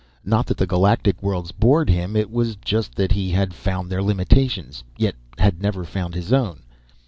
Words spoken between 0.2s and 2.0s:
Not that the galactic worlds bored